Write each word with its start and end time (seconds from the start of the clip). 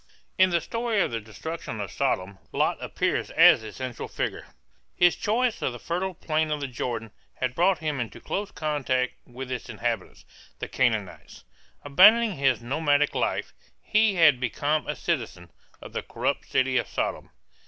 In 0.39 0.49
the 0.49 0.61
story 0.61 0.99
of 0.99 1.11
the 1.11 1.19
destruction 1.19 1.79
of 1.79 1.91
Sodom 1.91 2.39
Lot 2.51 2.83
appears 2.83 3.29
as 3.29 3.61
the 3.61 3.71
central 3.71 4.07
figure. 4.07 4.47
His 4.95 5.15
choice 5.15 5.61
of 5.61 5.73
the 5.73 5.79
fertile 5.79 6.15
plain 6.15 6.49
of 6.49 6.59
the 6.59 6.67
Jordan 6.67 7.11
had 7.35 7.53
brought 7.53 7.77
him 7.77 7.99
into 7.99 8.19
close 8.19 8.49
contact 8.49 9.13
with 9.27 9.51
its 9.51 9.69
inhabitants, 9.69 10.25
the 10.57 10.67
Canaanites. 10.67 11.43
Abandoning 11.85 12.33
his 12.37 12.63
nomadic 12.63 13.13
life, 13.13 13.53
he 13.79 14.15
had 14.15 14.39
become 14.39 14.87
a 14.87 14.95
citizen, 14.95 15.51
of 15.83 15.93
the 15.93 16.01
corrupt 16.01 16.47
city 16.49 16.77
of 16.79 16.87
Sodom. 16.87 17.29